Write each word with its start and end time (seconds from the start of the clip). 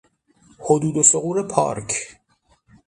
حدود 0.59 0.97
و 0.97 1.03
ثغور 1.03 1.47
پارک 1.47 1.93